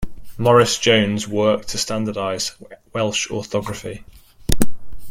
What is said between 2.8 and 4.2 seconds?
Welsh orthography.